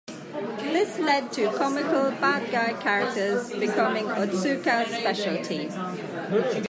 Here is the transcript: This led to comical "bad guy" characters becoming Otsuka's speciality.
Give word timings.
This 0.73 0.97
led 0.97 1.31
to 1.33 1.51
comical 1.55 2.09
"bad 2.19 2.51
guy" 2.51 2.73
characters 2.81 3.51
becoming 3.53 4.05
Otsuka's 4.05 4.89
speciality. 4.97 5.69